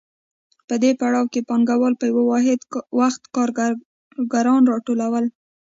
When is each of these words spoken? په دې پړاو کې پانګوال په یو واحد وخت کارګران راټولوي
په 0.67 0.75
دې 0.83 0.91
پړاو 0.99 1.31
کې 1.33 1.47
پانګوال 1.49 1.93
په 1.97 2.05
یو 2.11 2.21
واحد 2.31 2.59
وخت 2.99 3.21
کارګران 3.35 4.61
راټولوي 4.71 5.23